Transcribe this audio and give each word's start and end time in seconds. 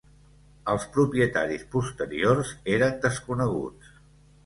Els 0.73 0.87
propietaris 0.95 1.67
posteriors 1.77 2.57
eren 2.79 3.01
desconeguts. 3.09 3.97